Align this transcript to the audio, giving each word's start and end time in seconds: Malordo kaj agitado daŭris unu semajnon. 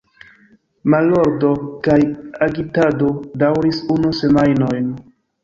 Malordo 0.93 1.51
kaj 1.89 1.97
agitado 2.47 3.11
daŭris 3.45 3.85
unu 3.99 4.17
semajnon. 4.23 4.91